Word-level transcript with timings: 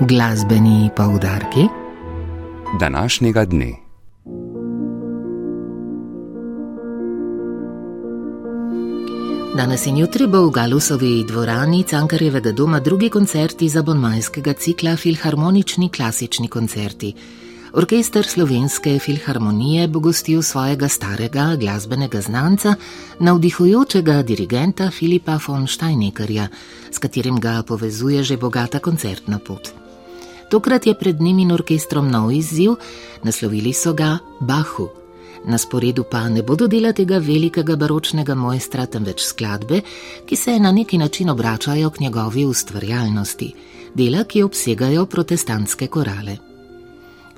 Glasbeni 0.00 0.90
poudarki 0.96 1.60
današnjega 2.80 3.44
dne. 3.44 3.72
Danes 9.56 9.86
in 9.86 9.96
jutri 9.96 10.26
bo 10.26 10.42
v 10.46 10.50
Galusovi 10.50 11.24
dvorani 11.24 11.82
Cankarjevega 11.82 12.52
doma 12.52 12.80
drugi 12.80 13.08
koncerti 13.08 13.68
za 13.68 13.82
bonmajskega 13.82 14.52
cikla 14.52 14.96
Filharmonični 14.96 15.88
klasični 15.88 16.48
koncerti. 16.48 17.14
Orkester 17.72 18.26
Slovenske 18.26 18.98
filharmonije 18.98 19.88
bo 19.88 20.00
gostil 20.00 20.42
svojega 20.42 20.88
starega 20.88 21.56
glasbenega 21.60 22.20
znanca, 22.20 22.74
navdihujočega 23.20 24.22
dirigenta 24.22 24.90
Filipa 24.90 25.38
von 25.48 25.66
Steinekerja, 25.66 26.48
s 26.90 26.98
katerim 26.98 27.40
ga 27.40 27.62
povezuje 27.62 28.22
že 28.22 28.36
bogata 28.36 28.78
koncertna 28.78 29.38
pot. 29.38 29.85
Tokrat 30.50 30.86
je 30.86 30.94
pred 30.94 31.20
njim 31.20 31.38
in 31.38 31.52
orkestrom 31.52 32.10
nov 32.10 32.32
izziv, 32.32 32.76
naslovili 33.22 33.72
so 33.72 33.92
ga 33.92 34.18
Bahu. 34.40 34.88
Na 35.46 35.58
sporedu 35.58 36.04
pa 36.10 36.28
ne 36.28 36.42
bodo 36.42 36.66
dela 36.66 36.92
tega 36.92 37.18
velikega 37.18 37.76
baročnega 37.76 38.34
mojstra, 38.34 38.86
temveč 38.86 39.22
skladbe, 39.22 39.80
ki 40.26 40.36
se 40.36 40.58
na 40.58 40.72
neki 40.72 40.98
način 40.98 41.30
obračajo 41.30 41.90
k 41.90 42.00
njegovi 42.00 42.44
ustvarjalnosti, 42.44 43.52
dela, 43.94 44.24
ki 44.24 44.42
obsegajo 44.42 45.06
protestantske 45.06 45.86
korale. 45.86 46.36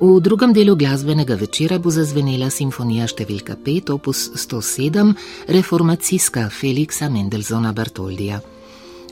V 0.00 0.20
drugem 0.20 0.52
delu 0.52 0.76
glasbenega 0.76 1.34
večera 1.34 1.78
bo 1.78 1.90
zazvenela 1.90 2.50
simfonija 2.50 3.06
številka 3.08 3.56
5, 3.56 3.94
opus 3.94 4.26
107, 4.36 5.14
reformacijska 5.48 6.50
Feliksa 6.52 7.08
Mendelsona 7.08 7.72
Bartoldija. 7.72 8.42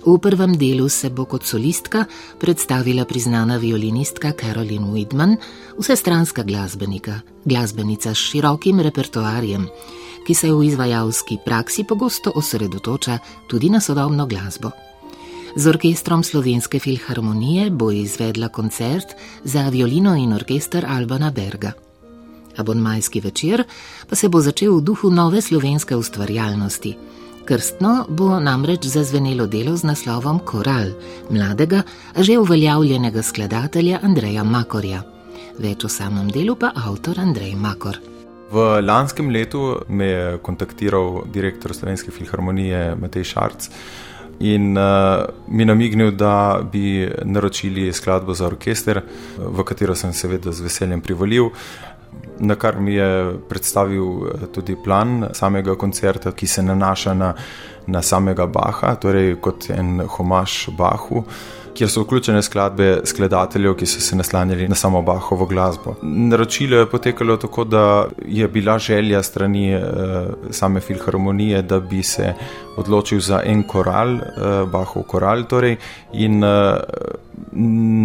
V 0.05 0.19
prvem 0.21 0.53
delu 0.53 0.89
se 0.89 1.09
bo 1.09 1.25
kot 1.25 1.47
solistka 1.49 2.05
predstavila 2.37 3.05
priznana 3.09 3.57
violinistka 3.57 4.37
Carolyn 4.37 4.93
Widman, 4.93 5.37
vsestranska 5.81 6.45
glasbenika, 6.45 7.25
glasbenica 7.45 8.13
s 8.13 8.21
širokim 8.21 8.85
repertoarjem, 8.85 9.65
ki 10.27 10.35
se 10.35 10.53
v 10.53 10.69
izvajalski 10.69 11.39
praksi 11.45 11.87
pogosto 11.89 12.33
osredotoča 12.37 13.19
tudi 13.49 13.73
na 13.73 13.81
sodobno 13.81 14.27
glasbo. 14.27 14.71
Z 15.57 15.73
orkestrom 15.73 16.21
Slovenske 16.21 16.79
filharmonije 16.79 17.71
bo 17.71 17.91
izvedla 17.91 18.49
koncert 18.49 19.17
za 19.45 19.69
violino 19.69 20.17
in 20.17 20.33
orkester 20.33 20.85
Albana 20.85 21.31
Berga. 21.31 21.73
Abonmajski 22.57 23.21
večer 23.21 23.65
pa 24.09 24.17
se 24.17 24.29
bo 24.29 24.41
začel 24.41 24.77
v 24.77 24.85
duhu 24.85 25.11
nove 25.11 25.41
slovenske 25.41 25.97
ustvarjalnosti. 25.97 26.97
Krstno 27.45 28.07
bo 28.09 28.41
namreč 28.41 28.87
zazvenelo 28.89 29.45
delo 29.47 29.77
z 29.77 29.85
naslovom 29.85 30.39
Koral 30.49 30.95
mladega, 31.31 31.83
že 32.17 32.39
uveljavljenega 32.39 33.23
skladatelja 33.23 33.99
Andreja 34.03 34.45
Makorja. 34.45 35.03
Več 35.61 35.85
o 35.85 35.91
samem 35.93 36.31
delu 36.33 36.55
pa 36.57 36.73
avtor 36.73 37.21
Andrej 37.21 37.53
Makor. 37.61 38.01
V 38.49 38.65
lanskem 38.81 39.29
letu 39.29 39.61
me 39.89 40.09
je 40.09 40.39
kontaktiral 40.41 41.27
direktor 41.29 41.77
Slovenske 41.77 42.15
filharmonije 42.17 42.95
Matej 42.97 43.29
Šarc 43.35 43.69
in 44.41 44.73
uh, 44.79 45.29
mi 45.49 45.69
namignil, 45.69 46.11
da 46.17 46.63
bi 46.73 47.05
naročili 47.25 47.93
skladbo 47.93 48.35
za 48.35 48.47
orkester, 48.47 49.03
v 49.37 49.65
katero 49.65 49.95
sem 49.95 50.13
seveda 50.13 50.53
z 50.53 50.65
veseljem 50.65 51.05
privolil. 51.05 51.53
Na 52.39 52.55
kar 52.55 52.81
mi 52.81 52.95
je 52.95 53.35
predstavil 53.49 54.05
eh, 54.05 54.47
tudi 54.53 54.77
plan 54.77 55.29
samega 55.33 55.75
koncerta, 55.75 56.33
ki 56.33 56.47
se 56.47 56.63
nanaša 56.63 57.15
na, 57.15 57.35
na 57.87 58.03
samega 58.03 58.47
Baha, 58.47 58.95
torej 59.01 59.37
kot 59.41 59.71
en 59.71 60.01
homaž 60.17 60.69
Bahu. 60.79 61.25
Kjer 61.75 61.91
so 61.91 62.05
vključene 62.05 62.39
skladbe 62.43 63.01
skladateljev, 63.05 63.73
ki 63.75 63.87
so 63.87 64.01
se 64.01 64.17
naslanjali 64.17 64.69
na 64.71 64.77
samo 64.79 65.01
Bahovo 65.03 65.47
glasbo. 65.47 65.97
Naročilo 66.03 66.79
je 66.79 66.91
potekalo 66.91 67.37
tako, 67.37 67.65
da 67.65 68.07
je 68.27 68.49
bila 68.49 68.79
želja 68.79 69.23
strani 69.23 69.73
eh, 69.73 69.83
same 70.51 70.81
filharmonije, 70.81 71.63
da 71.63 71.81
bi 71.81 72.03
se 72.03 72.35
odločil 72.77 73.21
za 73.21 73.43
en 73.45 73.63
koral, 73.63 74.15
eh, 74.15 74.21
Bahov 74.73 75.03
koral, 75.03 75.43
torej, 75.51 75.77
in 76.13 76.45
eh, 76.45 76.77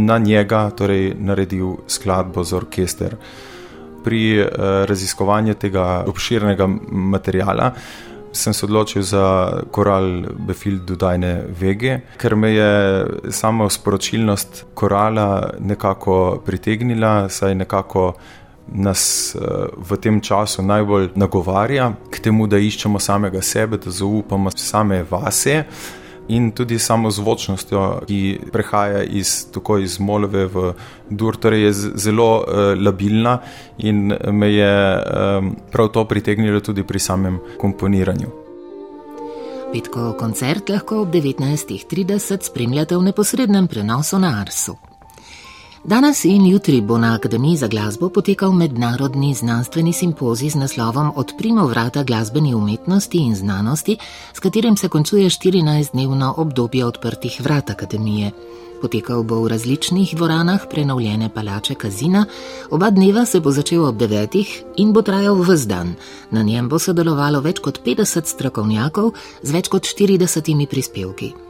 na 0.08 0.18
njega 0.18 0.70
torej, 0.70 1.14
naredil 1.20 1.76
skladbo 1.88 2.44
za 2.44 2.58
orkester. 2.58 3.16
Pri 4.04 4.40
eh, 4.40 4.48
raziskovanju 4.86 5.54
tega 5.54 6.04
obširnega 6.08 6.68
materijala 6.92 7.74
sem 8.32 8.54
se 8.54 8.66
odločil 8.66 9.02
za 9.02 9.62
koral 9.72 10.22
Befildu 10.48 10.96
Dajne 10.96 11.44
Vege, 11.60 12.00
ker 12.18 12.36
me 12.36 12.52
je 12.54 13.06
samo 13.30 13.70
sporočilnost 13.70 14.66
korala 14.74 15.50
nekako 15.60 16.42
pritegnila, 16.46 17.30
saj 17.30 17.56
nekako 17.56 18.14
nas 18.68 19.36
eh, 19.36 19.40
v 19.78 19.98
tem 19.98 20.22
času 20.22 20.62
najbolj 20.62 21.10
nagovarja 21.16 21.92
k 22.12 22.20
temu, 22.20 22.48
da 22.48 22.58
iščemo 22.58 23.00
samega 23.00 23.42
sebe, 23.42 23.78
da 23.78 23.92
zaupamo 23.92 24.52
same 24.56 25.04
vase 25.10 25.64
in 26.30 26.52
tudi 26.52 26.80
samo 26.80 27.12
zvočnostjo, 27.12 28.02
ki 28.08 28.40
prehaja 28.52 29.04
iz, 29.04 29.48
iz 29.84 30.00
molve 30.00 30.46
v 30.46 30.74
dur, 31.10 31.38
torej 31.38 31.64
je 31.64 31.72
zelo 31.96 32.30
uh, 32.42 32.74
labilna 32.78 33.40
in 33.78 34.14
me 34.32 34.52
je 34.54 34.74
um, 34.98 35.56
prav 35.72 35.90
to 35.94 36.06
pritegnilo 36.06 36.60
tudi 36.60 36.84
pri 36.84 37.00
samem 37.00 37.40
komponiranju. 37.58 38.30
Petkov 39.70 40.16
koncert 40.18 40.70
lahko 40.70 41.04
ob 41.04 41.14
19.30 41.14 42.42
spremljate 42.42 42.98
v 42.98 43.10
neposrednem 43.12 43.68
prenosu 43.68 44.20
na 44.20 44.40
Arsu. 44.42 44.89
Danes 45.84 46.26
in 46.26 46.46
jutri 46.46 46.82
bo 46.82 46.98
na 46.98 47.14
Akademiji 47.16 47.58
za 47.58 47.68
glasbo 47.68 48.10
potekal 48.10 48.52
mednarodni 48.52 49.34
znanstveni 49.34 49.94
simpozij 49.94 50.50
z 50.50 50.56
naslovom 50.56 51.12
Odprimo 51.16 51.68
vrata 51.68 52.04
glasbeni 52.04 52.54
umetnosti 52.54 53.18
in 53.18 53.36
znanosti, 53.36 53.98
s 54.34 54.40
katerim 54.40 54.78
se 54.78 54.90
končuje 54.90 55.30
14-dnevno 55.30 56.34
obdobje 56.38 56.86
odprtih 56.86 57.42
vrat 57.42 57.70
Akademije. 57.70 58.32
Potekal 58.82 59.24
bo 59.24 59.42
v 59.42 59.48
različnih 59.48 60.16
dvoranah 60.16 60.68
prenovljene 60.70 61.30
palače 61.30 61.76
Kazina, 61.76 62.26
oba 62.70 62.90
dneva 62.90 63.26
se 63.26 63.40
bo 63.40 63.52
začel 63.52 63.86
ob 63.86 63.98
devetih 63.98 64.64
in 64.78 64.94
bo 64.94 65.02
trajal 65.02 65.36
vse 65.36 65.68
dan. 65.68 65.96
Na 66.32 66.44
njem 66.44 66.70
bo 66.70 66.80
sodelovalo 66.80 67.42
več 67.42 67.60
kot 67.60 67.80
50 67.86 68.26
strokovnjakov 68.26 69.12
z 69.44 69.52
več 69.52 69.68
kot 69.68 69.84
40 69.84 70.68
prispevki. 70.68 71.49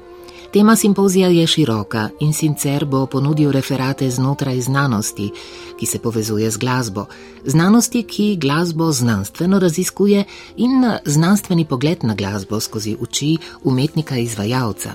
Tema 0.54 0.76
simpozija 0.76 1.28
je 1.28 1.48
široka 1.48 2.10
in 2.20 2.34
sicer 2.34 2.86
bo 2.86 3.06
ponudil 3.06 3.52
referate 3.52 4.10
znotraj 4.10 4.60
znanosti, 4.60 5.32
ki 5.80 5.86
se 5.86 6.00
povezuje 6.00 6.52
z 6.52 6.58
glasbo, 6.58 7.06
znanosti, 7.44 8.04
ki 8.04 8.38
glasbo 8.42 8.92
znanstveno 8.92 9.59
raziskuje 9.59 10.24
in 10.58 10.72
znanstveni 11.06 11.66
pogled 11.66 12.04
na 12.04 12.16
glasbo 12.16 12.59
skozi 12.59 12.96
oči 13.02 13.38
umetnika 13.64 14.18
izvajalca. 14.18 14.90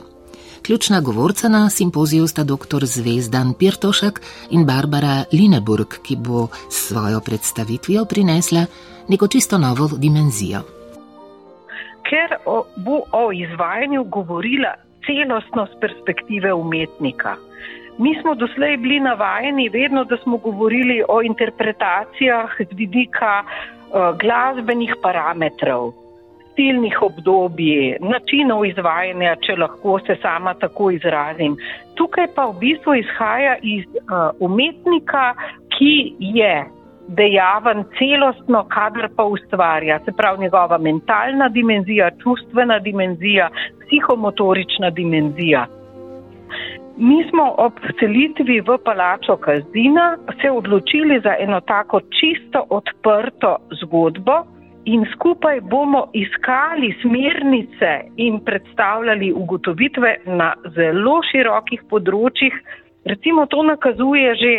Ključna 0.62 1.00
govorca 1.00 1.48
na 1.48 1.70
simpoziju 1.70 2.26
sta 2.26 2.44
dr. 2.44 2.84
Zvezdan 2.84 3.54
Pirtošek 3.54 4.20
in 4.50 4.66
Barbara 4.66 5.24
Lineburg, 5.32 5.88
ki 6.02 6.16
bo 6.16 6.48
s 6.70 6.88
svojo 6.88 7.20
predstavitvijo 7.20 8.04
prinesla 8.04 8.66
neko 9.08 9.28
čisto 9.28 9.58
novo 9.58 9.90
dimenzijo. 9.96 10.60
Ker 12.10 12.36
bo 12.76 13.00
o 13.12 13.32
izvajanju 13.32 14.04
govorila 14.04 14.74
celostnost 15.06 15.80
perspektive 15.80 16.52
umetnika. 16.52 17.36
Mi 17.98 18.14
smo 18.20 18.34
doslej 18.34 18.76
bili 18.76 19.00
navajeni 19.00 19.68
vedno, 19.68 20.04
da 20.04 20.16
smo 20.16 20.36
govorili 20.36 21.02
o 21.08 21.22
interpretacijah 21.22 22.50
z 22.58 22.66
vidika 22.76 23.44
uh, 23.44 24.18
glasbenih 24.18 24.94
parametrov, 25.02 25.92
stilnih 26.52 27.02
obdobij, 27.02 27.96
načinov 28.00 28.66
izvajanja, 28.66 29.36
če 29.46 29.56
lahko 29.56 29.98
se 30.06 30.16
sama 30.22 30.54
tako 30.54 30.90
izrazim. 30.90 31.56
Tukaj 31.94 32.26
pa 32.34 32.46
v 32.50 32.58
bistvu 32.58 32.94
izhaja 32.98 33.56
iz 33.62 33.86
uh, 33.86 34.30
umetnika, 34.40 35.34
ki 35.78 36.14
je 36.18 36.64
dejaven 37.08 37.84
celostno, 37.98 38.64
kadar 38.68 39.08
pa 39.16 39.24
ustvarja, 39.24 39.98
se 40.04 40.12
pravi 40.16 40.40
njegova 40.40 40.78
mentalna 40.78 41.48
dimenzija, 41.48 42.10
čustvena 42.22 42.78
dimenzija, 42.78 43.48
psihomotorična 43.86 44.90
dimenzija. 44.90 45.66
Mi 46.96 47.24
smo 47.30 47.54
ob 47.58 47.72
selitvi 48.00 48.60
v 48.60 48.78
palačo 48.84 49.36
Kazina 49.36 50.16
se 50.42 50.50
odločili 50.50 51.20
za 51.20 51.34
eno 51.38 51.60
tako 51.60 52.00
čisto 52.00 52.66
odprto 52.70 53.56
zgodbo 53.82 54.44
in 54.84 55.06
skupaj 55.12 55.60
bomo 55.60 56.06
iskali 56.12 56.94
smernice 57.02 58.00
in 58.16 58.40
predstavljali 58.44 59.32
ugotovitve 59.32 60.16
na 60.26 60.54
zelo 60.76 61.20
širokih 61.32 61.82
področjih. 61.90 62.54
Recimo 63.04 63.46
to 63.46 63.62
nakazuje 63.62 64.34
že 64.34 64.54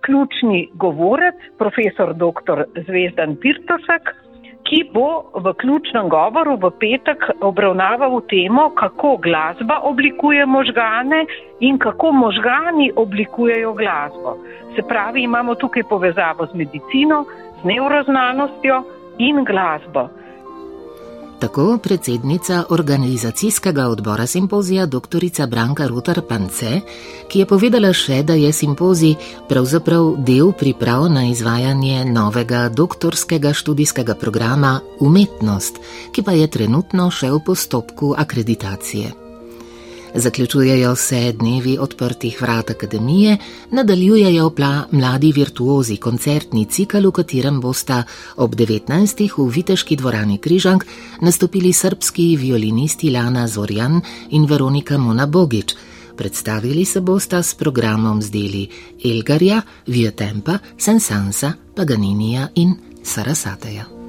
ključni 0.00 0.68
govorec, 0.74 1.34
profesor 1.58 2.14
dr. 2.14 2.64
Zvezdan 2.86 3.36
Pirtosek, 3.36 4.14
ki 4.62 4.84
bo 4.94 5.24
v 5.34 5.52
ključnem 5.60 6.08
govoru 6.08 6.54
v 6.56 6.70
petek 6.80 7.24
obravnaval 7.40 8.20
temo, 8.30 8.70
kako 8.78 9.16
glasba 9.16 9.80
oblikuje 9.82 10.46
možgane 10.46 11.26
in 11.60 11.78
kako 11.78 12.12
možgani 12.12 12.92
oblikujejo 12.96 13.74
glasbo. 13.74 14.36
Se 14.76 14.82
pravi, 14.88 15.22
imamo 15.22 15.54
tukaj 15.54 15.82
povezavo 15.90 16.46
z 16.46 16.54
medicino, 16.54 17.24
z 17.60 17.64
neuroznanostjo 17.64 18.82
in 19.18 19.44
glasbo. 19.44 20.08
Tako 21.42 21.78
predsednica 21.82 22.64
organizacijskega 22.70 23.86
odbora 23.88 24.26
simpozija 24.26 24.86
dr. 24.86 25.46
Branka 25.48 25.86
Rutar 25.86 26.20
Pance, 26.28 26.80
ki 27.28 27.38
je 27.38 27.46
povedala 27.46 27.90
še, 27.92 28.20
da 28.22 28.36
je 28.38 28.52
simpozij 28.54 29.16
pravzaprav 29.48 30.12
del 30.22 30.52
priprav 30.52 31.08
na 31.10 31.24
izvajanje 31.26 32.04
novega 32.04 32.68
doktorskega 32.68 33.52
študijskega 33.52 34.14
programa 34.14 34.80
Umetnost, 35.00 35.82
ki 36.14 36.22
pa 36.22 36.36
je 36.38 36.46
trenutno 36.46 37.10
še 37.10 37.32
v 37.34 37.42
postopku 37.42 38.14
akreditacije. 38.14 39.21
Zaključujejo 40.14 40.96
se 40.96 41.32
dnevi 41.32 41.78
odprtih 41.78 42.42
vrat 42.42 42.70
akademije, 42.70 43.36
nadaljujejo 43.70 44.50
pa 44.50 44.84
mladi 44.90 45.32
virtuozi 45.32 45.96
koncertni 45.96 46.64
cikl, 46.64 47.06
v 47.08 47.12
katerem 47.12 47.60
bosta 47.60 48.02
ob 48.36 48.54
19. 48.54 49.30
v 49.36 49.48
Viteški 49.48 49.96
dvorani 49.96 50.38
Križank 50.38 50.84
nastopili 51.20 51.72
srpski 51.72 52.36
violinisti 52.36 53.10
Lana 53.10 53.48
Zorjan 53.48 54.00
in 54.30 54.44
Veronika 54.46 54.98
Mona 54.98 55.26
Bogič. 55.26 55.74
Predstavili 56.16 56.84
se 56.84 57.00
bosta 57.00 57.42
s 57.42 57.54
programom 57.54 58.22
z 58.22 58.30
deli 58.30 58.68
Elgarja, 59.04 59.62
Viotempa, 59.86 60.58
Sensansa, 60.78 61.52
Paganinija 61.76 62.48
in 62.54 62.76
Sarasateja. 63.02 64.01